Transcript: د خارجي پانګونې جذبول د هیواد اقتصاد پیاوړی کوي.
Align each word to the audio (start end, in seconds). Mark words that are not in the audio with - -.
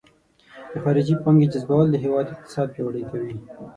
د 0.73 0.75
خارجي 0.83 1.15
پانګونې 1.23 1.51
جذبول 1.53 1.87
د 1.91 1.95
هیواد 2.03 2.25
اقتصاد 2.33 2.67
پیاوړی 2.73 3.03
کوي. 3.11 3.33